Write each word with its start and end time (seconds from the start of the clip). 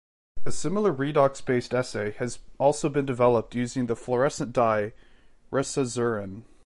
A 0.47 0.51
similar 0.51 0.91
redox-based 0.91 1.75
assay 1.75 2.13
has 2.13 2.39
also 2.57 2.89
been 2.89 3.05
developed 3.05 3.53
using 3.53 3.85
the 3.85 3.95
fluorescent 3.95 4.51
dye, 4.51 4.93
resazurin. 5.51 6.41